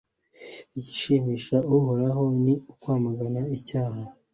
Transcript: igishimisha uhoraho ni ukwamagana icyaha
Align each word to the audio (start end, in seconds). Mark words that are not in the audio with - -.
igishimisha 0.77 1.55
uhoraho 1.75 2.23
ni 2.43 2.53
ukwamagana 2.71 3.41
icyaha 3.57 4.01